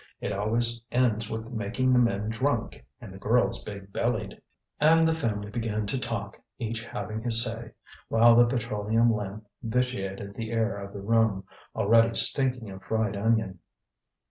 It 0.19 0.33
always 0.33 0.81
ends 0.91 1.29
with 1.29 1.51
making 1.51 1.93
the 1.93 1.99
men 1.99 2.29
drunk 2.29 2.83
and 2.99 3.13
the 3.13 3.19
girls 3.19 3.63
big 3.63 3.93
bellied." 3.93 4.41
And 4.79 5.07
the 5.07 5.13
family 5.13 5.51
began 5.51 5.85
to 5.85 5.99
talk, 5.99 6.41
each 6.57 6.83
having 6.83 7.21
his 7.21 7.43
say, 7.43 7.73
while 8.07 8.35
the 8.35 8.47
petroleum 8.47 9.13
lamp 9.13 9.45
vitiated 9.61 10.33
the 10.33 10.49
air 10.53 10.77
of 10.77 10.91
the 10.91 11.01
room, 11.01 11.43
already 11.75 12.15
stinking 12.15 12.67
of 12.71 12.81
fried 12.81 13.15
onion. 13.15 13.59